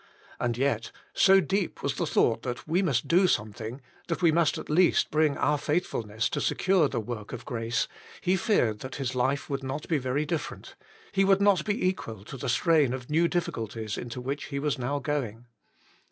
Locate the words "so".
1.13-1.39